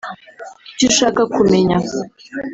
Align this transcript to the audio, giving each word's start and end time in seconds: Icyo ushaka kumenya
Icyo 0.73 0.85
ushaka 0.91 1.21
kumenya 1.33 1.77